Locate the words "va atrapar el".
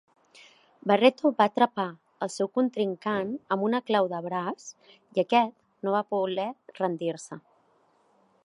1.41-2.31